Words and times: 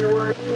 January. 0.00 0.49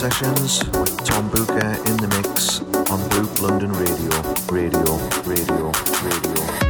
Sessions 0.00 0.64
with 0.80 1.04
Tom 1.04 1.28
Booker 1.28 1.54
in 1.86 1.96
the 1.98 2.08
mix 2.16 2.60
on 2.90 2.98
Bloop 3.10 3.40
London 3.40 3.72
Radio, 3.72 4.10
Radio, 4.50 4.96
Radio, 5.24 5.70
Radio. 6.02 6.69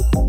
Bye. 0.00 0.21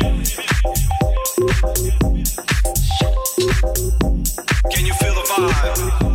Can 0.00 0.16
you 4.86 4.94
feel 4.94 5.14
the 5.14 5.22
vibe? 5.28 6.09